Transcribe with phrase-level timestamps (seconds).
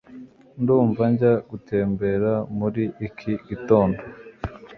[0.61, 4.01] ndumva njya gutembera muri iki gitondo